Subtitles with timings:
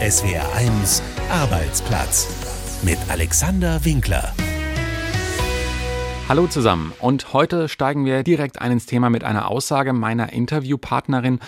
[0.00, 4.32] SWR1 Arbeitsplatz mit Alexander Winkler.
[6.26, 11.38] Hallo zusammen und heute steigen wir direkt ein ins Thema mit einer Aussage meiner Interviewpartnerin,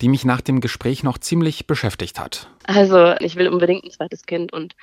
[0.00, 2.48] die mich nach dem Gespräch noch ziemlich beschäftigt hat.
[2.64, 4.74] Also ich will unbedingt ein zweites Kind und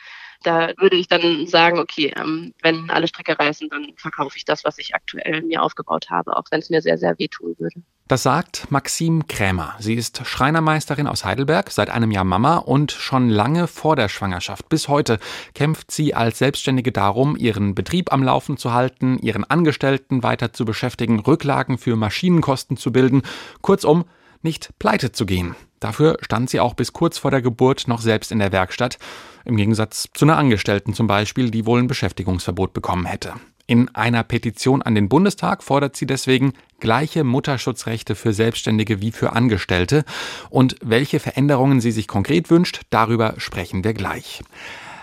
[0.44, 4.64] da würde ich dann sagen, okay, ähm, wenn alle Stricke reißen, dann verkaufe ich das,
[4.64, 7.82] was ich aktuell mir aufgebaut habe, auch wenn es mir sehr, sehr wehtun würde.
[8.08, 9.76] Das sagt Maxim Krämer.
[9.78, 14.68] Sie ist Schreinermeisterin aus Heidelberg, seit einem Jahr Mama und schon lange vor der Schwangerschaft
[14.68, 15.20] bis heute
[15.54, 20.66] kämpft sie als Selbstständige darum, ihren Betrieb am Laufen zu halten, ihren Angestellten weiter zu
[20.66, 23.22] beschäftigen, Rücklagen für Maschinenkosten zu bilden,
[23.62, 24.06] kurzum,
[24.42, 25.56] nicht pleite zu gehen.
[25.80, 28.98] Dafür stand sie auch bis kurz vor der Geburt noch selbst in der Werkstatt,
[29.46, 33.34] im Gegensatz zu einer Angestellten zum Beispiel, die wohl ein Beschäftigungsverbot bekommen hätte.
[33.70, 39.34] In einer Petition an den Bundestag fordert sie deswegen gleiche Mutterschutzrechte für Selbstständige wie für
[39.34, 40.06] Angestellte.
[40.50, 44.42] Und welche Veränderungen sie sich konkret wünscht, darüber sprechen wir gleich.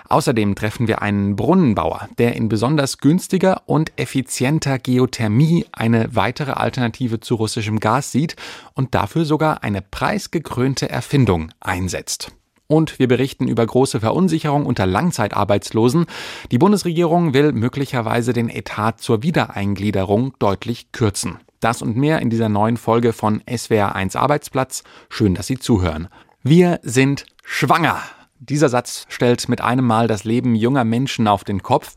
[0.09, 7.21] Außerdem treffen wir einen Brunnenbauer, der in besonders günstiger und effizienter Geothermie eine weitere Alternative
[7.21, 8.37] zu russischem Gas sieht
[8.75, 12.33] und dafür sogar eine preisgekrönte Erfindung einsetzt.
[12.69, 16.07] Und wir berichten über große Verunsicherung unter Langzeitarbeitslosen.
[16.51, 21.39] Die Bundesregierung will möglicherweise den Etat zur Wiedereingliederung deutlich kürzen.
[21.61, 24.83] Das und mehr in dieser neuen Folge von SWR1 Arbeitsplatz.
[25.09, 26.09] Schön, dass Sie zuhören.
[26.43, 28.01] Wir sind schwanger.
[28.39, 31.95] Dieser Satz stellt mit einem Mal das Leben junger Menschen auf den Kopf.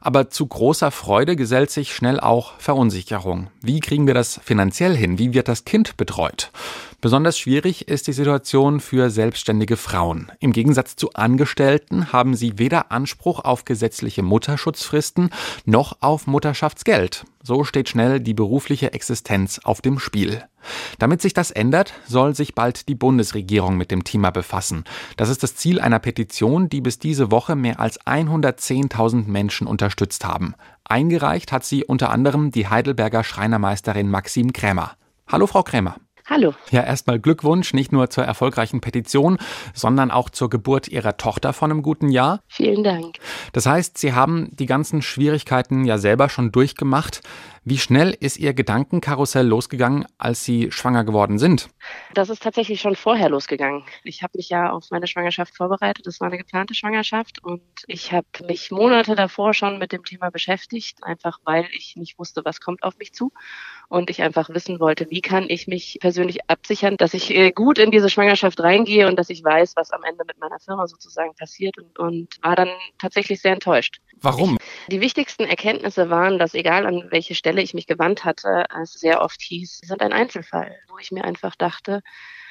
[0.00, 3.48] Aber zu großer Freude gesellt sich schnell auch Verunsicherung.
[3.60, 5.18] Wie kriegen wir das finanziell hin?
[5.18, 6.50] Wie wird das Kind betreut?
[7.02, 10.30] Besonders schwierig ist die Situation für selbstständige Frauen.
[10.38, 15.30] Im Gegensatz zu Angestellten haben sie weder Anspruch auf gesetzliche Mutterschutzfristen
[15.64, 17.24] noch auf Mutterschaftsgeld.
[17.42, 20.44] So steht schnell die berufliche Existenz auf dem Spiel.
[21.00, 24.84] Damit sich das ändert, soll sich bald die Bundesregierung mit dem Thema befassen.
[25.16, 30.24] Das ist das Ziel einer Petition, die bis diese Woche mehr als 110.000 Menschen unterstützt
[30.24, 30.54] haben.
[30.84, 34.92] Eingereicht hat sie unter anderem die Heidelberger Schreinermeisterin Maxim Krämer.
[35.26, 35.96] Hallo, Frau Krämer.
[36.32, 36.54] Hallo.
[36.70, 39.36] Ja, erstmal Glückwunsch, nicht nur zur erfolgreichen Petition,
[39.74, 42.40] sondern auch zur Geburt Ihrer Tochter von einem guten Jahr.
[42.48, 43.16] Vielen Dank.
[43.52, 47.20] Das heißt, Sie haben die ganzen Schwierigkeiten ja selber schon durchgemacht.
[47.64, 51.68] Wie schnell ist Ihr Gedankenkarussell losgegangen, als Sie schwanger geworden sind?
[52.12, 53.84] Das ist tatsächlich schon vorher losgegangen.
[54.02, 56.04] Ich habe mich ja auf meine Schwangerschaft vorbereitet.
[56.08, 60.30] Das war eine geplante Schwangerschaft und ich habe mich Monate davor schon mit dem Thema
[60.30, 63.32] beschäftigt, einfach weil ich nicht wusste, was kommt auf mich zu
[63.88, 67.78] und ich einfach wissen wollte, wie kann ich mich persönlich absichern, dass ich äh, gut
[67.78, 71.36] in diese Schwangerschaft reingehe und dass ich weiß, was am Ende mit meiner Firma sozusagen
[71.36, 74.00] passiert und, und war dann tatsächlich sehr enttäuscht.
[74.22, 74.56] Warum?
[74.88, 79.20] Die wichtigsten Erkenntnisse waren, dass egal an welche Stelle ich mich gewandt hatte, es sehr
[79.20, 82.02] oft hieß, sie sind ein Einzelfall, wo ich mir einfach dachte,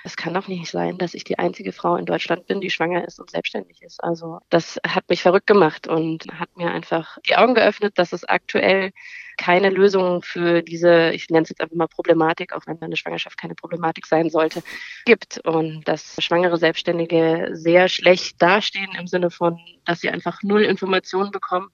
[0.03, 3.05] es kann doch nicht sein, dass ich die einzige Frau in Deutschland bin, die schwanger
[3.07, 4.03] ist und selbstständig ist.
[4.03, 8.23] Also das hat mich verrückt gemacht und hat mir einfach die Augen geöffnet, dass es
[8.23, 8.91] aktuell
[9.37, 13.37] keine Lösung für diese, ich nenne es jetzt einfach mal Problematik, auch wenn eine Schwangerschaft
[13.37, 14.61] keine Problematik sein sollte,
[15.05, 15.39] gibt.
[15.45, 21.31] Und dass schwangere Selbstständige sehr schlecht dastehen im Sinne von, dass sie einfach null Informationen
[21.31, 21.69] bekommen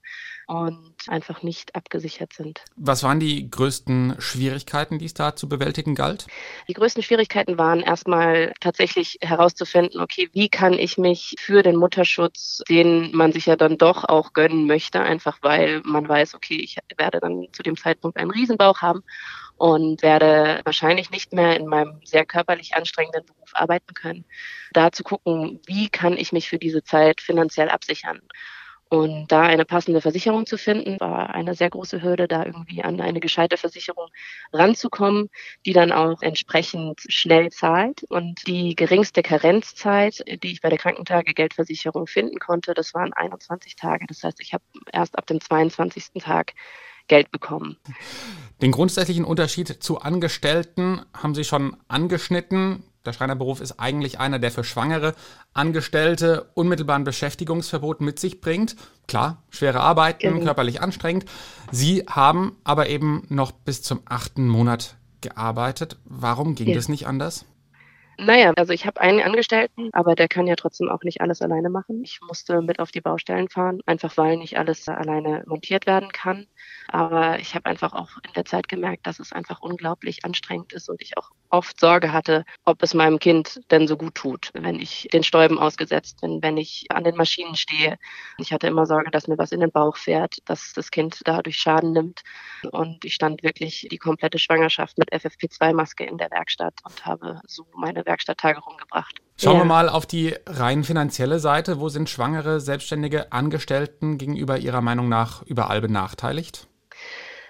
[0.48, 2.62] und einfach nicht abgesichert sind.
[2.74, 6.26] Was waren die größten Schwierigkeiten, die es da zu bewältigen galt?
[6.68, 12.62] Die größten Schwierigkeiten waren erstmal tatsächlich herauszufinden, okay, wie kann ich mich für den Mutterschutz,
[12.66, 16.78] den man sich ja dann doch auch gönnen möchte, einfach weil man weiß, okay, ich
[16.96, 19.02] werde dann zu dem Zeitpunkt einen Riesenbauch haben
[19.58, 24.24] und werde wahrscheinlich nicht mehr in meinem sehr körperlich anstrengenden Beruf arbeiten können.
[24.72, 28.22] Da zu gucken, wie kann ich mich für diese Zeit finanziell absichern.
[28.90, 33.00] Und da eine passende Versicherung zu finden, war eine sehr große Hürde, da irgendwie an
[33.00, 34.08] eine gescheite Versicherung
[34.52, 35.28] ranzukommen,
[35.66, 38.04] die dann auch entsprechend schnell zahlt.
[38.04, 44.06] Und die geringste Karenzzeit, die ich bei der Krankentagegeldversicherung finden konnte, das waren 21 Tage.
[44.06, 46.22] Das heißt, ich habe erst ab dem 22.
[46.22, 46.54] Tag
[47.08, 47.76] Geld bekommen.
[48.62, 52.84] Den grundsätzlichen Unterschied zu Angestellten haben Sie schon angeschnitten.
[53.04, 55.14] Der Schreinerberuf ist eigentlich einer, der für schwangere
[55.54, 58.76] Angestellte unmittelbaren Beschäftigungsverbot mit sich bringt.
[59.06, 60.44] Klar, schwere Arbeiten, genau.
[60.44, 61.24] körperlich anstrengend.
[61.70, 65.96] Sie haben aber eben noch bis zum achten Monat gearbeitet.
[66.04, 66.74] Warum ging ja.
[66.74, 67.44] das nicht anders?
[68.20, 71.70] Naja, also ich habe einen Angestellten, aber der kann ja trotzdem auch nicht alles alleine
[71.70, 72.02] machen.
[72.02, 76.48] Ich musste mit auf die Baustellen fahren, einfach weil nicht alles alleine montiert werden kann.
[76.90, 80.88] Aber ich habe einfach auch in der Zeit gemerkt, dass es einfach unglaublich anstrengend ist
[80.88, 84.80] und ich auch oft Sorge hatte, ob es meinem Kind denn so gut tut, wenn
[84.80, 87.98] ich den Stäuben ausgesetzt bin, wenn ich an den Maschinen stehe.
[88.38, 91.58] Ich hatte immer Sorge, dass mir was in den Bauch fährt, dass das Kind dadurch
[91.58, 92.22] Schaden nimmt.
[92.70, 97.66] Und ich stand wirklich die komplette Schwangerschaft mit FFP2-Maske in der Werkstatt und habe so
[97.76, 99.20] meine Werkstatttage rumgebracht.
[99.40, 99.60] Schauen ja.
[99.60, 101.78] wir mal auf die rein finanzielle Seite.
[101.78, 106.66] Wo sind schwangere, selbstständige Angestellten gegenüber Ihrer Meinung nach überall benachteiligt?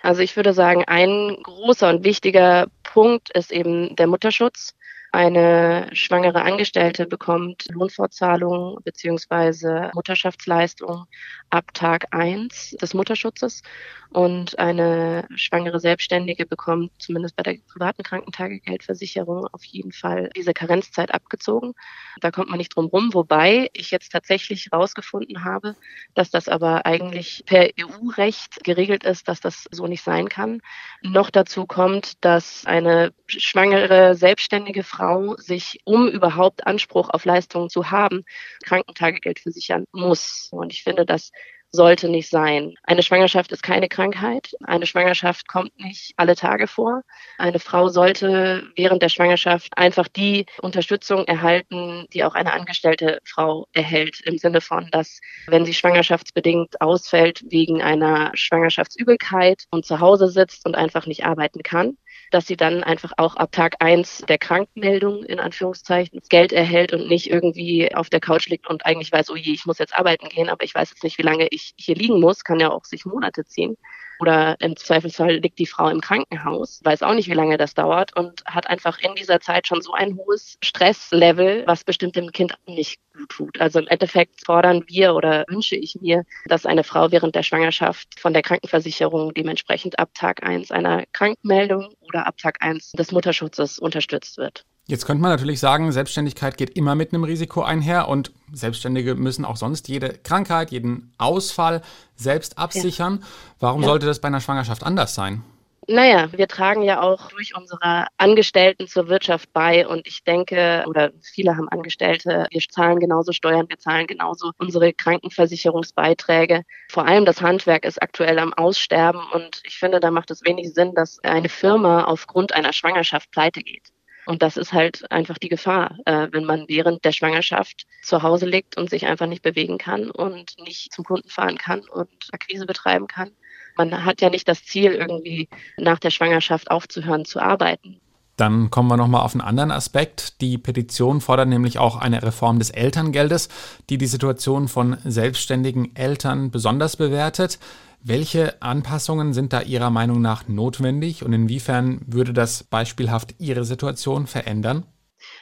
[0.03, 4.75] Also ich würde sagen, ein großer und wichtiger Punkt ist eben der Mutterschutz.
[5.11, 11.07] Eine schwangere Angestellte bekommt Lohnfortzahlung beziehungsweise Mutterschaftsleistung
[11.49, 13.63] ab Tag eins des Mutterschutzes
[14.11, 21.13] und eine schwangere Selbstständige bekommt zumindest bei der privaten Krankentagegeldversicherung auf jeden Fall diese Karenzzeit
[21.13, 21.73] abgezogen.
[22.21, 25.75] Da kommt man nicht drum rum, wobei ich jetzt tatsächlich herausgefunden habe,
[26.15, 30.61] dass das aber eigentlich per EU-Recht geregelt ist, dass das so nicht sein kann.
[31.03, 34.98] Noch dazu kommt, dass eine schwangere selbstständige Frau
[35.39, 38.25] sich, um überhaupt Anspruch auf Leistungen zu haben,
[38.65, 40.49] Krankentagegeld versichern muss.
[40.53, 41.31] Und ich finde, das
[41.71, 42.75] sollte nicht sein.
[42.83, 44.53] Eine Schwangerschaft ist keine Krankheit.
[44.65, 47.03] Eine Schwangerschaft kommt nicht alle Tage vor.
[47.37, 53.67] Eine Frau sollte während der Schwangerschaft einfach die Unterstützung erhalten, die auch eine angestellte Frau
[53.73, 60.29] erhält, im Sinne von, dass wenn sie schwangerschaftsbedingt ausfällt wegen einer Schwangerschaftsübelkeit und zu Hause
[60.29, 61.99] sitzt und einfach nicht arbeiten kann,
[62.31, 67.09] dass sie dann einfach auch ab Tag eins der Krankmeldung in Anführungszeichen Geld erhält und
[67.09, 70.29] nicht irgendwie auf der Couch liegt und eigentlich weiß, oh je, ich muss jetzt arbeiten
[70.29, 72.85] gehen, aber ich weiß jetzt nicht, wie lange ich hier liegen muss, kann ja auch
[72.85, 73.77] sich Monate ziehen.
[74.19, 78.17] Oder im Zweifelsfall liegt die Frau im Krankenhaus, weiß auch nicht, wie lange das dauert
[78.17, 82.55] und hat einfach in dieser Zeit schon so ein hohes Stresslevel, was bestimmt dem Kind
[82.67, 83.61] nicht gut tut.
[83.61, 88.19] Also im Endeffekt fordern wir oder wünsche ich mir, dass eine Frau während der Schwangerschaft
[88.19, 93.79] von der Krankenversicherung dementsprechend ab Tag eins einer Krankmeldung oder ab Tag eins des Mutterschutzes
[93.79, 94.65] unterstützt wird.
[94.89, 99.45] Jetzt könnte man natürlich sagen, Selbstständigkeit geht immer mit einem Risiko einher und Selbstständige müssen
[99.45, 101.83] auch sonst jede Krankheit, jeden Ausfall
[102.17, 103.19] selbst absichern.
[103.21, 103.27] Ja.
[103.61, 103.89] Warum ja.
[103.89, 105.43] sollte das bei einer Schwangerschaft anders sein?
[105.91, 111.13] Naja, wir tragen ja auch durch unsere Angestellten zur Wirtschaft bei und ich denke, oder
[111.35, 116.63] viele haben Angestellte, wir zahlen genauso Steuern, wir zahlen genauso unsere Krankenversicherungsbeiträge.
[116.91, 120.73] Vor allem das Handwerk ist aktuell am Aussterben und ich finde, da macht es wenig
[120.73, 123.93] Sinn, dass eine Firma aufgrund einer Schwangerschaft pleite geht.
[124.29, 128.45] Und das ist halt einfach die Gefahr, äh, wenn man während der Schwangerschaft zu Hause
[128.45, 132.67] liegt und sich einfach nicht bewegen kann und nicht zum Kunden fahren kann und Akquise
[132.67, 133.31] betreiben kann.
[133.79, 135.49] Man hat ja nicht das Ziel, irgendwie
[135.79, 138.03] nach der Schwangerschaft aufzuhören zu arbeiten.
[138.37, 140.43] Dann kommen wir nochmal auf einen anderen Aspekt.
[140.43, 143.49] Die Petition fordert nämlich auch eine Reform des Elterngeldes,
[143.89, 147.59] die die Situation von selbstständigen Eltern besonders bewertet.
[148.01, 154.27] Welche Anpassungen sind da Ihrer Meinung nach notwendig und inwiefern würde das beispielhaft Ihre Situation
[154.27, 154.87] verändern?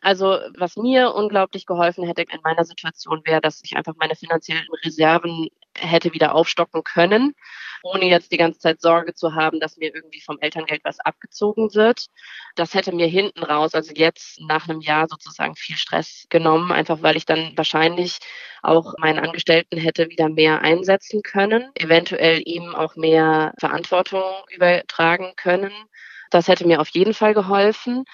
[0.01, 4.67] Also was mir unglaublich geholfen hätte in meiner Situation wäre, dass ich einfach meine finanziellen
[4.85, 5.49] Reserven
[5.81, 7.35] hätte wieder aufstocken können,
[7.83, 11.75] ohne jetzt die ganze Zeit Sorge zu haben, dass mir irgendwie vom Elterngeld was abgezogen
[11.75, 12.07] wird.
[12.55, 17.03] Das hätte mir hinten raus, also jetzt nach einem Jahr sozusagen viel Stress genommen, einfach
[17.03, 18.19] weil ich dann wahrscheinlich
[18.63, 25.73] auch meinen Angestellten hätte wieder mehr einsetzen können, eventuell ihm auch mehr Verantwortung übertragen können.
[26.31, 28.05] Das hätte mir auf jeden Fall geholfen.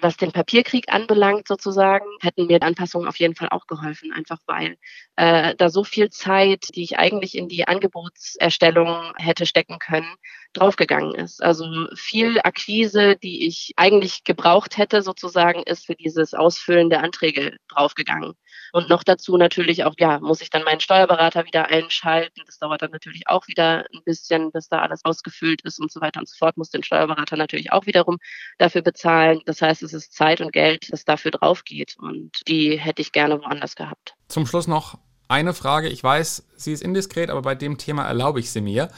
[0.00, 4.76] Was den Papierkrieg anbelangt, sozusagen, hätten mir Anpassungen auf jeden Fall auch geholfen, einfach weil
[5.16, 10.14] äh, da so viel Zeit, die ich eigentlich in die Angebotserstellung hätte stecken können,
[10.54, 11.42] draufgegangen ist.
[11.42, 17.56] Also viel Akquise, die ich eigentlich gebraucht hätte, sozusagen, ist für dieses Ausfüllen der Anträge
[17.68, 18.34] draufgegangen.
[18.72, 22.42] Und noch dazu natürlich auch, ja, muss ich dann meinen Steuerberater wieder einschalten.
[22.46, 26.00] Das dauert dann natürlich auch wieder ein bisschen, bis da alles ausgefüllt ist und so
[26.00, 26.56] weiter und so fort.
[26.56, 28.18] Muss den Steuerberater natürlich auch wiederum
[28.58, 29.40] dafür bezahlen.
[29.46, 31.96] Das heißt, es ist Zeit und Geld, das dafür drauf geht.
[31.98, 34.14] Und die hätte ich gerne woanders gehabt.
[34.28, 35.88] Zum Schluss noch eine Frage.
[35.88, 38.90] Ich weiß, sie ist indiskret, aber bei dem Thema erlaube ich sie mir.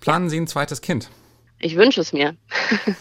[0.00, 1.10] Planen Sie ein zweites Kind?
[1.58, 2.36] Ich wünsche es mir.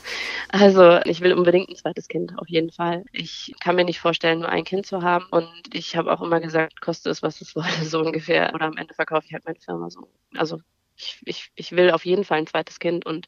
[0.49, 3.03] also ich will unbedingt ein zweites Kind, auf jeden Fall.
[3.11, 5.25] Ich kann mir nicht vorstellen, nur ein Kind zu haben.
[5.29, 8.53] Und ich habe auch immer gesagt, koste es, was es wolle, so ungefähr.
[8.53, 10.09] Oder am Ende verkaufe ich halt meine Firma so.
[10.35, 10.61] Also
[10.95, 13.05] ich, ich, ich will auf jeden Fall ein zweites Kind.
[13.05, 13.27] Und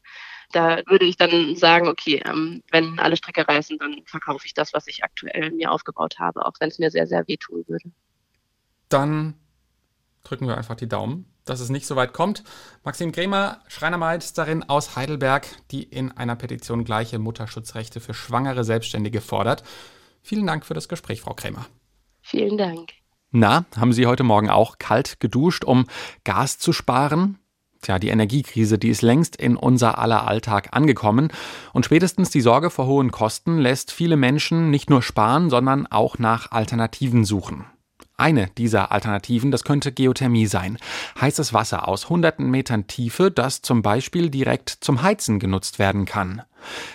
[0.52, 4.72] da würde ich dann sagen, okay, ähm, wenn alle Stricke reißen, dann verkaufe ich das,
[4.72, 7.90] was ich aktuell mir aufgebaut habe, auch wenn es mir sehr, sehr wehtun würde.
[8.88, 9.34] Dann
[10.24, 12.44] drücken wir einfach die Daumen dass es nicht so weit kommt.
[12.84, 19.62] Maxim Kremer, Schreinermeisterin aus Heidelberg, die in einer Petition gleiche Mutterschutzrechte für schwangere Selbstständige fordert.
[20.22, 21.66] Vielen Dank für das Gespräch, Frau Kremer.
[22.22, 22.90] Vielen Dank.
[23.30, 25.86] Na, haben Sie heute Morgen auch kalt geduscht, um
[26.24, 27.38] Gas zu sparen?
[27.80, 31.30] Tja, die Energiekrise, die ist längst in unser aller Alltag angekommen
[31.72, 36.18] und spätestens die Sorge vor hohen Kosten lässt viele Menschen nicht nur sparen, sondern auch
[36.18, 37.66] nach Alternativen suchen.
[38.20, 40.76] Eine dieser Alternativen, das könnte Geothermie sein.
[41.20, 46.42] Heißes Wasser aus hunderten Metern Tiefe, das zum Beispiel direkt zum Heizen genutzt werden kann.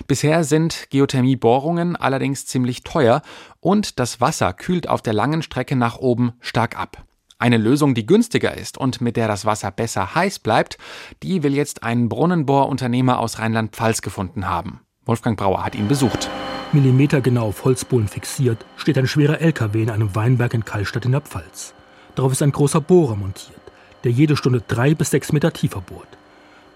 [0.05, 3.21] Bisher sind Geothermiebohrungen allerdings ziemlich teuer
[3.61, 7.05] und das Wasser kühlt auf der langen Strecke nach oben stark ab.
[7.39, 10.77] Eine Lösung, die günstiger ist und mit der das Wasser besser heiß bleibt,
[11.23, 14.81] die will jetzt ein Brunnenbohrunternehmer aus Rheinland-Pfalz gefunden haben.
[15.05, 16.29] Wolfgang Brauer hat ihn besucht.
[16.73, 21.21] Millimetergenau auf Holzbohlen fixiert, steht ein schwerer LKW in einem Weinberg in Kallstadt in der
[21.21, 21.73] Pfalz.
[22.15, 23.61] Darauf ist ein großer Bohrer montiert,
[24.03, 26.07] der jede Stunde drei bis sechs Meter tiefer bohrt.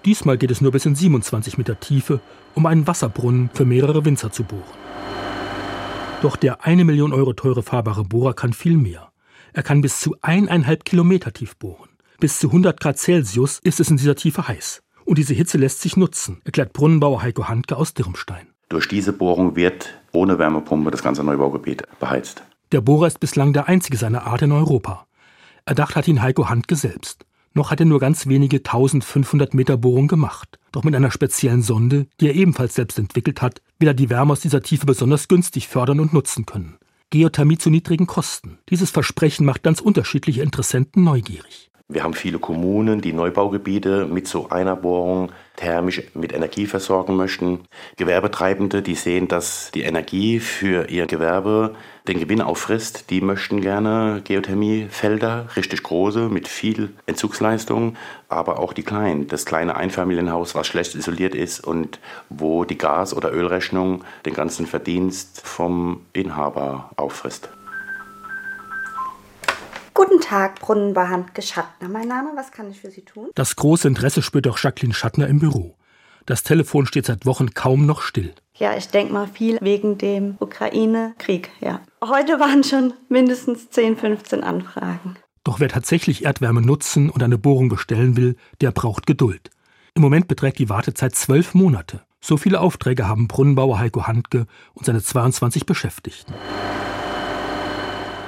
[0.05, 2.21] Diesmal geht es nur bis in 27 Meter Tiefe,
[2.55, 4.63] um einen Wasserbrunnen für mehrere Winzer zu bohren.
[6.21, 9.11] Doch der eine Million Euro teure fahrbare Bohrer kann viel mehr.
[9.53, 11.89] Er kann bis zu eineinhalb Kilometer tief bohren.
[12.19, 14.81] Bis zu 100 Grad Celsius ist es in dieser Tiefe heiß.
[15.05, 18.47] Und diese Hitze lässt sich nutzen, erklärt Brunnenbauer Heiko Handke aus Dirmstein.
[18.69, 22.43] Durch diese Bohrung wird ohne Wärmepumpe das ganze Neubaugebiet beheizt.
[22.73, 25.07] Der Bohrer ist bislang der einzige seiner Art in Europa.
[25.65, 27.25] Erdacht hat ihn Heiko Handke selbst.
[27.53, 30.59] Noch hat er nur ganz wenige 1500 Meter Bohrung gemacht.
[30.71, 34.33] Doch mit einer speziellen Sonde, die er ebenfalls selbst entwickelt hat, will er die Wärme
[34.33, 36.77] aus dieser Tiefe besonders günstig fördern und nutzen können.
[37.09, 38.59] Geothermie zu niedrigen Kosten.
[38.69, 41.71] Dieses Versprechen macht ganz unterschiedliche Interessenten neugierig.
[41.87, 47.59] Wir haben viele Kommunen, die Neubaugebiete mit so einer Bohrung thermisch mit Energie versorgen möchten.
[47.97, 51.75] Gewerbetreibende, die sehen, dass die Energie für ihr Gewerbe
[52.07, 57.97] den Gewinn auffrisst, die möchten gerne Geothermiefelder, richtig große, mit viel Entzugsleistung,
[58.29, 61.99] aber auch die kleinen, das kleine Einfamilienhaus, was schlecht isoliert ist und
[62.29, 67.49] wo die Gas- oder Ölrechnung den ganzen Verdienst vom Inhaber auffrisst.
[69.97, 71.89] Guten Tag, Brunnenbauhandke Schattner.
[71.89, 73.31] Mein Name, was kann ich für Sie tun?
[73.33, 75.75] Das große Interesse spürt auch Jacqueline Schattner im Büro.
[76.27, 78.31] Das Telefon steht seit Wochen kaum noch still.
[78.53, 81.81] Ja, ich denke mal viel wegen dem Ukraine-Krieg, ja.
[82.05, 85.15] Heute waren schon mindestens 10, 15 Anfragen.
[85.43, 89.49] Doch wer tatsächlich Erdwärme nutzen und eine Bohrung bestellen will, der braucht Geduld.
[89.95, 92.01] Im Moment beträgt die Wartezeit zwölf Monate.
[92.21, 96.35] So viele Aufträge haben Brunnenbauer Heiko Handke und seine 22 Beschäftigten.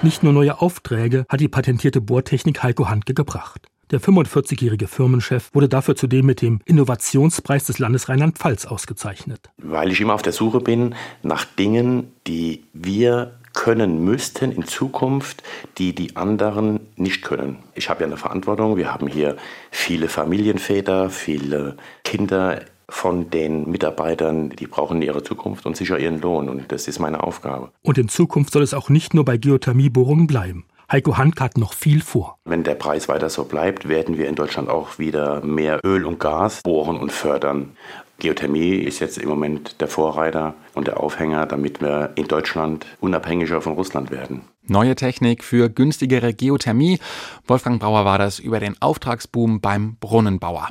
[0.02, 3.68] Nicht nur neue Aufträge hat die patentierte Bohrtechnik Heiko Handke gebracht.
[3.92, 9.50] Der 45-jährige Firmenchef wurde dafür zudem mit dem Innovationspreis des Landes Rheinland-Pfalz ausgezeichnet.
[9.58, 15.44] Weil ich immer auf der Suche bin nach Dingen, die wir können müssten in Zukunft,
[15.78, 17.58] die die anderen nicht können.
[17.76, 18.78] Ich habe ja eine Verantwortung.
[18.78, 19.36] Wir haben hier
[19.70, 21.76] viele Familienväter, viele
[22.06, 26.50] Kinder von den Mitarbeitern, die brauchen ihre Zukunft und sicher ihren Lohn.
[26.50, 27.72] Und das ist meine Aufgabe.
[27.82, 30.66] Und in Zukunft soll es auch nicht nur bei Geothermiebohrungen bleiben.
[30.92, 32.40] Heiko Hank hat noch viel vor.
[32.46, 36.20] Wenn der Preis weiter so bleibt, werden wir in Deutschland auch wieder mehr Öl und
[36.20, 37.74] Gas bohren und fördern.
[38.18, 43.62] Geothermie ist jetzt im Moment der Vorreiter und der Aufhänger, damit wir in Deutschland unabhängiger
[43.62, 44.42] von Russland werden.
[44.64, 47.00] Neue Technik für günstigere Geothermie.
[47.48, 50.70] Wolfgang Brauer war das über den Auftragsboom beim Brunnenbauer.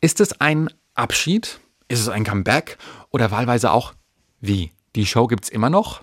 [0.00, 1.60] Ist es ein Abschied?
[1.86, 2.76] Ist es ein Comeback?
[3.10, 3.94] Oder wahlweise auch
[4.40, 4.72] wie?
[4.96, 6.02] Die Show gibt's immer noch?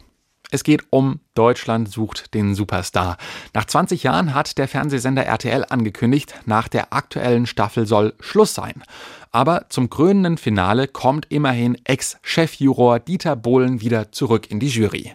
[0.51, 3.17] Es geht um Deutschland sucht den Superstar.
[3.53, 8.83] Nach 20 Jahren hat der Fernsehsender RTL angekündigt, nach der aktuellen Staffel soll Schluss sein.
[9.31, 15.13] Aber zum krönenden Finale kommt immerhin Ex-Chefjuror Dieter Bohlen wieder zurück in die Jury.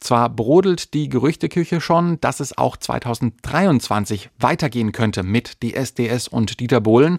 [0.00, 6.80] Zwar brodelt die Gerüchteküche schon, dass es auch 2023 weitergehen könnte mit DSDS und Dieter
[6.80, 7.18] Bohlen.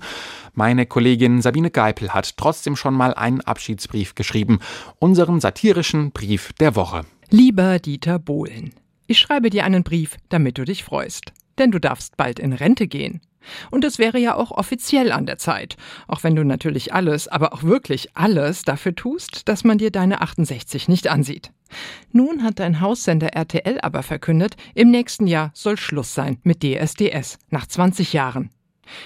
[0.54, 4.60] Meine Kollegin Sabine Geipel hat trotzdem schon mal einen Abschiedsbrief geschrieben,
[5.00, 7.06] unseren satirischen Brief der Woche.
[7.30, 8.74] Lieber Dieter Bohlen,
[9.08, 11.34] ich schreibe dir einen Brief, damit du dich freust.
[11.58, 13.22] Denn du darfst bald in Rente gehen.
[13.72, 15.78] Und es wäre ja auch offiziell an der Zeit,
[16.08, 20.22] auch wenn du natürlich alles, aber auch wirklich alles dafür tust, dass man dir deine
[20.22, 21.52] 68 nicht ansieht.
[22.12, 27.40] Nun hat dein Haussender RTL aber verkündet, im nächsten Jahr soll Schluss sein mit DSDS
[27.50, 28.50] nach 20 Jahren.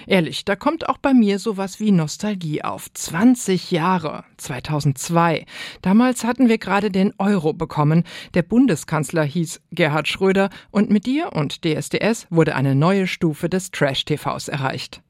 [0.07, 2.91] Ehrlich, da kommt auch bei mir sowas wie Nostalgie auf.
[2.93, 5.45] 20 Jahre, 2002.
[5.81, 8.03] Damals hatten wir gerade den Euro bekommen.
[8.33, 13.71] Der Bundeskanzler hieß Gerhard Schröder und mit dir und DSDS wurde eine neue Stufe des
[13.71, 15.01] Trash-TVs erreicht.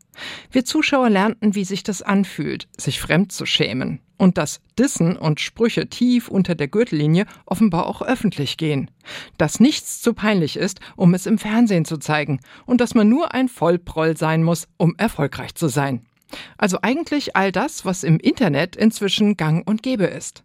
[0.51, 3.99] Wir Zuschauer lernten, wie sich das anfühlt, sich fremd zu schämen.
[4.17, 8.91] Und dass Dissen und Sprüche tief unter der Gürtellinie offenbar auch öffentlich gehen.
[9.37, 12.39] Dass nichts zu peinlich ist, um es im Fernsehen zu zeigen.
[12.67, 16.05] Und dass man nur ein Vollproll sein muss, um erfolgreich zu sein.
[16.57, 20.43] Also eigentlich all das, was im Internet inzwischen gang und gäbe ist.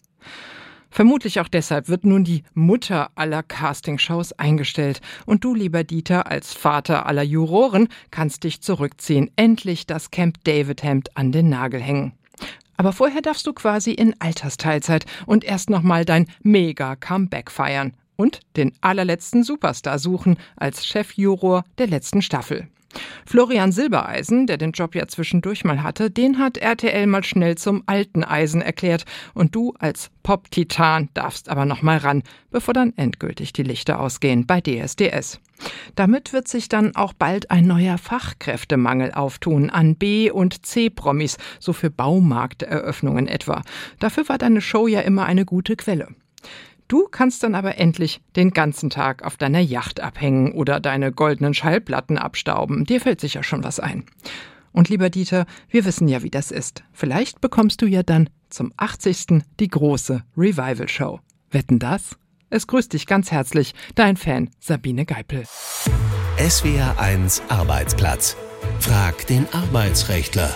[0.91, 5.01] Vermutlich auch deshalb wird nun die Mutter aller Castingshows eingestellt.
[5.27, 9.31] Und du, lieber Dieter, als Vater aller Juroren, kannst dich zurückziehen.
[9.37, 12.13] Endlich das Camp David Hemd an den Nagel hängen.
[12.77, 17.93] Aber vorher darfst du quasi in Altersteilzeit und erst nochmal dein Mega-Comeback feiern.
[18.17, 22.67] und den allerletzten Superstar suchen als Chefjuror der letzten Staffel.
[23.25, 27.83] Florian Silbereisen, der den Job ja zwischendurch mal hatte, den hat RTL mal schnell zum
[27.87, 29.05] alten Eisen erklärt.
[29.35, 34.47] Und du als Pop-Titan darfst aber noch mal ran, bevor dann endgültig die Lichter ausgehen
[34.47, 35.41] bei DSDS.
[35.95, 41.73] Damit wird sich dann auch bald ein neuer Fachkräftemangel auftun an B- und C-Promis, so
[41.73, 43.63] für Baumarkteröffnungen etwa.
[43.99, 46.09] Dafür war deine Show ja immer eine gute Quelle.
[46.89, 51.55] Du kannst dann aber endlich den ganzen Tag auf deiner Yacht abhängen oder deine goldenen
[51.55, 52.85] Schallplatten abstauben.
[52.85, 54.05] Dir fällt sicher schon was ein.
[54.73, 56.85] Und lieber Dieter, wir wissen ja, wie das ist.
[56.93, 59.43] Vielleicht bekommst du ja dann zum 80.
[59.59, 61.21] die große Revival Show.
[61.51, 62.17] Wetten das?
[62.51, 65.45] Es grüßt dich ganz herzlich, dein Fan Sabine Geipel.
[66.39, 68.37] SWR 1 Arbeitsplatz.
[68.79, 70.55] Frag den Arbeitsrechtler.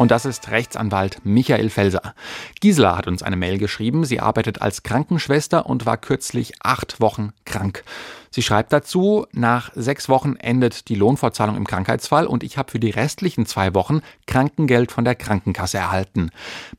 [0.00, 2.14] Und das ist Rechtsanwalt Michael Felser.
[2.58, 4.06] Gisela hat uns eine Mail geschrieben.
[4.06, 7.84] Sie arbeitet als Krankenschwester und war kürzlich acht Wochen krank.
[8.30, 12.80] Sie schreibt dazu, nach sechs Wochen endet die Lohnfortzahlung im Krankheitsfall und ich habe für
[12.80, 16.30] die restlichen zwei Wochen Krankengeld von der Krankenkasse erhalten.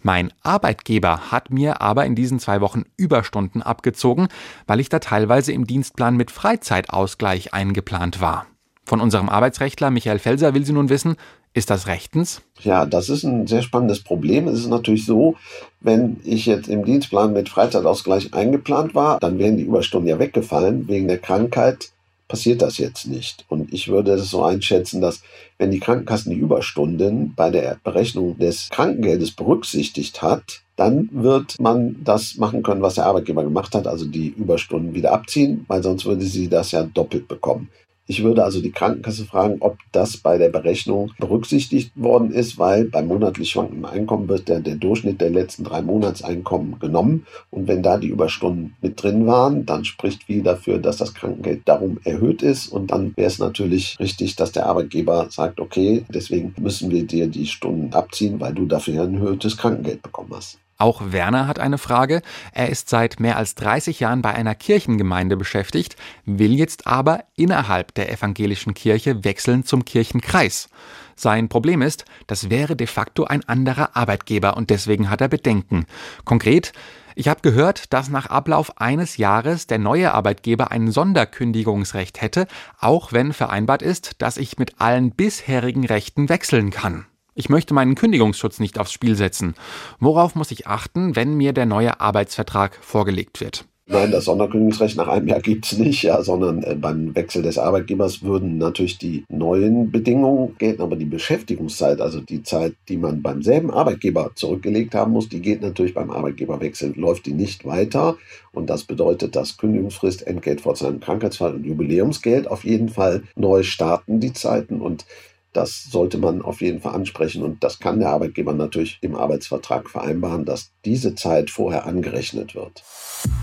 [0.02, 4.30] Mein Arbeitgeber hat mir aber in diesen zwei Wochen Überstunden abgezogen,
[4.66, 8.48] weil ich da teilweise im Dienstplan mit Freizeitausgleich eingeplant war.
[8.86, 11.16] Von unserem Arbeitsrechtler Michael Felser will sie nun wissen,
[11.54, 12.42] ist das rechtens?
[12.62, 14.48] Ja, das ist ein sehr spannendes Problem.
[14.48, 15.36] Es ist natürlich so,
[15.82, 20.88] wenn ich jetzt im Dienstplan mit Freizeitausgleich eingeplant war, dann wären die Überstunden ja weggefallen.
[20.88, 21.92] Wegen der Krankheit
[22.32, 23.44] passiert das jetzt nicht.
[23.50, 25.22] Und ich würde es so einschätzen, dass
[25.58, 31.98] wenn die Krankenkassen die Überstunden bei der Berechnung des Krankengeldes berücksichtigt hat, dann wird man
[32.06, 36.06] das machen können, was der Arbeitgeber gemacht hat, also die Überstunden wieder abziehen, weil sonst
[36.06, 37.70] würde sie das ja doppelt bekommen.
[38.12, 42.84] Ich würde also die Krankenkasse fragen, ob das bei der Berechnung berücksichtigt worden ist, weil
[42.84, 47.26] beim monatlich schwankenden Einkommen wird der, der Durchschnitt der letzten drei Monatseinkommen genommen.
[47.52, 51.62] Und wenn da die Überstunden mit drin waren, dann spricht viel dafür, dass das Krankengeld
[51.64, 52.68] darum erhöht ist.
[52.68, 57.28] Und dann wäre es natürlich richtig, dass der Arbeitgeber sagt, okay, deswegen müssen wir dir
[57.28, 60.61] die Stunden abziehen, weil du dafür ein erhöhtes Krankengeld bekommen hast.
[60.82, 62.24] Auch Werner hat eine Frage.
[62.54, 65.96] Er ist seit mehr als 30 Jahren bei einer Kirchengemeinde beschäftigt,
[66.26, 70.70] will jetzt aber innerhalb der evangelischen Kirche wechseln zum Kirchenkreis.
[71.16, 75.86] Sein Problem ist, das wäre de facto ein anderer Arbeitgeber und deswegen hat er Bedenken.
[76.26, 76.74] Konkret,
[77.14, 82.48] ich habe gehört, dass nach Ablauf eines Jahres der neue Arbeitgeber ein Sonderkündigungsrecht hätte,
[82.80, 87.06] auch wenn vereinbart ist, dass ich mit allen bisherigen Rechten wechseln kann.
[87.34, 89.56] Ich möchte meinen Kündigungsschutz nicht aufs Spiel setzen.
[90.00, 93.66] Worauf muss ich achten, wenn mir der neue Arbeitsvertrag vorgelegt wird?
[93.88, 97.58] Nein, das Sonderkündigungsrecht nach einem Jahr gibt es nicht, ja, sondern äh, beim Wechsel des
[97.58, 103.22] Arbeitgebers würden natürlich die neuen Bedingungen gelten, aber die Beschäftigungszeit, also die Zeit, die man
[103.22, 108.18] beim selben Arbeitgeber zurückgelegt haben muss, die geht natürlich beim Arbeitgeberwechsel, läuft die nicht weiter.
[108.54, 113.64] Und das bedeutet, dass Kündigungsfrist, Entgelt vor seinem Krankheitsfall und Jubiläumsgeld auf jeden Fall neu
[113.64, 114.80] starten, die Zeiten.
[114.80, 115.06] Und
[115.54, 119.90] das sollte man auf jeden Fall ansprechen und das kann der Arbeitgeber natürlich im Arbeitsvertrag
[119.90, 122.84] vereinbaren, dass diese Zeit vorher angerechnet wird.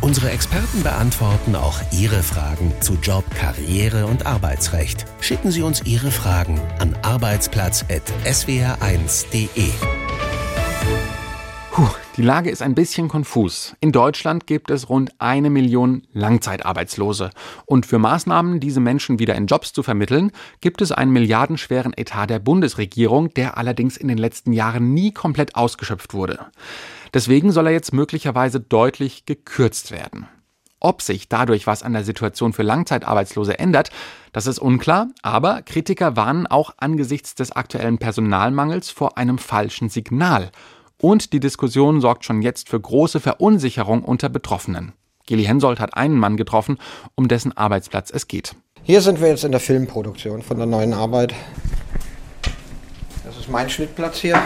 [0.01, 5.05] Unsere Experten beantworten auch Ihre Fragen zu Job, Karriere und Arbeitsrecht.
[5.21, 9.98] Schicken Sie uns Ihre Fragen an arbeitsplatz.swr1.de.
[11.79, 13.77] Puh, die Lage ist ein bisschen konfus.
[13.79, 17.31] In Deutschland gibt es rund eine Million Langzeitarbeitslose.
[17.67, 22.27] Und für Maßnahmen, diese Menschen wieder in Jobs zu vermitteln, gibt es einen milliardenschweren Etat
[22.27, 26.47] der Bundesregierung, der allerdings in den letzten Jahren nie komplett ausgeschöpft wurde.
[27.15, 30.27] Deswegen soll er jetzt möglicherweise deutlich gekürzt werden.
[30.81, 33.91] Ob sich dadurch was an der Situation für Langzeitarbeitslose ändert,
[34.33, 40.51] das ist unklar, aber Kritiker warnen auch angesichts des aktuellen Personalmangels vor einem falschen Signal
[41.01, 44.93] und die Diskussion sorgt schon jetzt für große Verunsicherung unter Betroffenen.
[45.27, 46.79] Geli Hensoldt hat einen Mann getroffen,
[47.15, 48.55] um dessen Arbeitsplatz es geht.
[48.83, 51.35] Hier sind wir jetzt in der Filmproduktion von der neuen Arbeit.
[53.25, 54.41] Das ist mein Schnittplatz hier.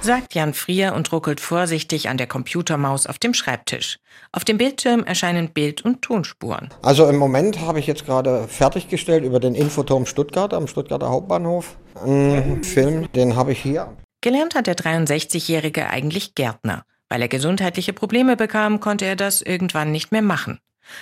[0.00, 3.98] Sagt Jan Frier und ruckelt vorsichtig an der Computermaus auf dem Schreibtisch.
[4.32, 6.68] Auf dem Bildschirm erscheinen Bild- und Tonspuren.
[6.82, 11.76] Also im Moment habe ich jetzt gerade fertiggestellt über den Infoturm Stuttgart am Stuttgarter Hauptbahnhof.
[12.04, 13.96] Einen Film, den habe ich hier.
[14.24, 16.86] Gelernt hat der 63-Jährige eigentlich Gärtner.
[17.10, 20.60] Weil er gesundheitliche Probleme bekam, konnte er das irgendwann nicht mehr machen.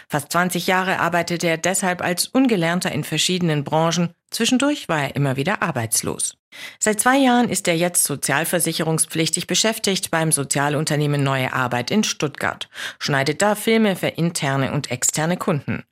[0.08, 4.10] Fast 20 Jahre arbeitete er deshalb als Ungelernter in verschiedenen Branchen.
[4.32, 6.36] Zwischendurch war er immer wieder arbeitslos.
[6.80, 13.40] Seit zwei Jahren ist er jetzt sozialversicherungspflichtig beschäftigt beim Sozialunternehmen Neue Arbeit in Stuttgart, schneidet
[13.40, 15.84] da Filme für interne und externe Kunden.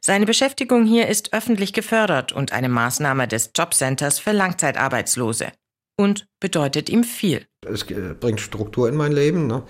[0.00, 5.52] Seine Beschäftigung hier ist öffentlich gefördert und eine Maßnahme des Jobcenters für Langzeitarbeitslose
[5.98, 7.46] und bedeutet ihm viel.
[7.66, 9.46] Es äh, bringt Struktur in mein Leben.
[9.46, 9.62] Ne?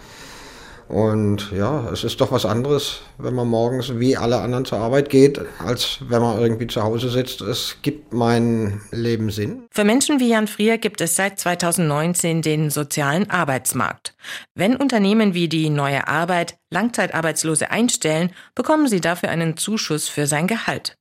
[0.88, 5.10] Und ja, es ist doch was anderes, wenn man morgens wie alle anderen zur Arbeit
[5.10, 7.42] geht, als wenn man irgendwie zu Hause sitzt.
[7.42, 9.66] Es gibt mein Leben Sinn.
[9.70, 14.14] Für Menschen wie Jan Frier gibt es seit 2019 den sozialen Arbeitsmarkt.
[14.54, 20.46] Wenn Unternehmen wie die Neue Arbeit Langzeitarbeitslose einstellen, bekommen sie dafür einen Zuschuss für sein
[20.46, 20.96] Gehalt.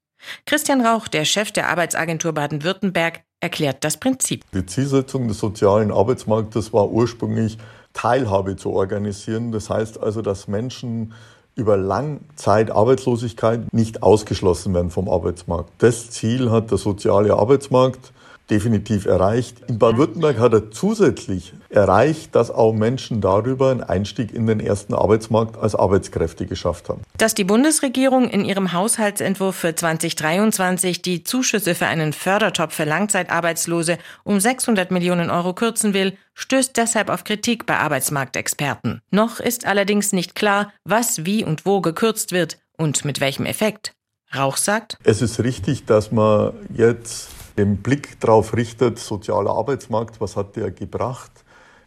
[0.45, 4.43] Christian Rauch, der Chef der Arbeitsagentur Baden-Württemberg, erklärt das Prinzip.
[4.53, 7.57] Die Zielsetzung des sozialen Arbeitsmarktes war ursprünglich,
[7.93, 9.51] Teilhabe zu organisieren.
[9.51, 11.13] Das heißt also, dass Menschen
[11.55, 15.71] über Langzeitarbeitslosigkeit nicht ausgeschlossen werden vom Arbeitsmarkt.
[15.79, 18.13] Das Ziel hat der soziale Arbeitsmarkt
[18.49, 19.57] definitiv erreicht.
[19.67, 24.93] In Baden-Württemberg hat er zusätzlich erreicht, dass auch Menschen darüber einen Einstieg in den ersten
[24.93, 27.01] Arbeitsmarkt als Arbeitskräfte geschafft haben.
[27.17, 33.97] Dass die Bundesregierung in ihrem Haushaltsentwurf für 2023 die Zuschüsse für einen Fördertopf für Langzeitarbeitslose
[34.23, 39.01] um 600 Millionen Euro kürzen will, stößt deshalb auf Kritik bei Arbeitsmarktexperten.
[39.11, 43.93] Noch ist allerdings nicht klar, was wie und wo gekürzt wird und mit welchem Effekt.
[44.35, 50.35] Rauch sagt, es ist richtig, dass man jetzt den Blick darauf richtet, sozialer Arbeitsmarkt, was
[50.35, 51.31] hat der gebracht,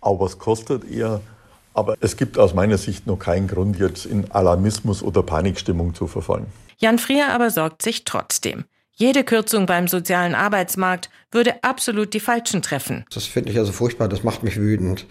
[0.01, 1.21] auch was kostet er.
[1.73, 6.07] Aber es gibt aus meiner Sicht noch keinen Grund, jetzt in Alarmismus oder Panikstimmung zu
[6.07, 6.47] verfallen.
[6.79, 8.65] Jan Frier aber sorgt sich trotzdem.
[8.95, 13.05] Jede Kürzung beim sozialen Arbeitsmarkt würde absolut die Falschen treffen.
[13.15, 15.07] Das finde ich also furchtbar, das macht mich wütend.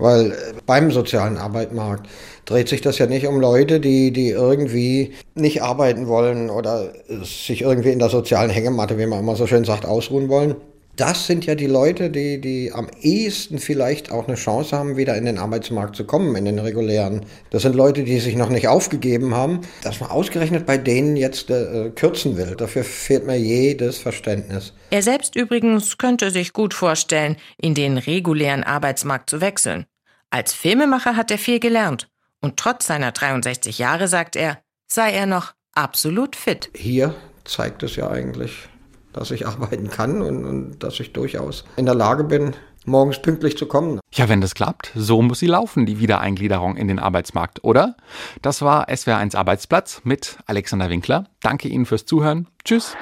[0.00, 0.34] Weil äh,
[0.66, 2.08] beim sozialen Arbeitsmarkt
[2.46, 7.62] dreht sich das ja nicht um Leute, die, die irgendwie nicht arbeiten wollen oder sich
[7.62, 10.56] irgendwie in der sozialen Hängematte, wie man immer so schön sagt, ausruhen wollen,
[11.00, 15.16] das sind ja die Leute, die, die am ehesten vielleicht auch eine Chance haben, wieder
[15.16, 17.24] in den Arbeitsmarkt zu kommen, in den regulären.
[17.48, 21.48] Das sind Leute, die sich noch nicht aufgegeben haben, dass man ausgerechnet bei denen jetzt
[21.48, 22.54] äh, kürzen will.
[22.54, 24.74] Dafür fehlt mir jedes Verständnis.
[24.90, 29.86] Er selbst übrigens könnte sich gut vorstellen, in den regulären Arbeitsmarkt zu wechseln.
[30.30, 32.08] Als Filmemacher hat er viel gelernt.
[32.40, 36.70] Und trotz seiner 63 Jahre, sagt er, sei er noch absolut fit.
[36.74, 37.14] Hier
[37.44, 38.68] zeigt es ja eigentlich
[39.12, 43.56] dass ich arbeiten kann und, und dass ich durchaus in der Lage bin, morgens pünktlich
[43.56, 44.00] zu kommen.
[44.12, 47.96] Ja, wenn das klappt, so muss sie laufen, die Wiedereingliederung in den Arbeitsmarkt, oder?
[48.42, 51.26] Das war SWR1 Arbeitsplatz mit Alexander Winkler.
[51.40, 52.48] Danke Ihnen fürs Zuhören.
[52.64, 52.96] Tschüss.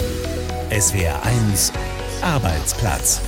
[0.71, 1.73] SWR1
[2.23, 3.23] Arbeitsplatz.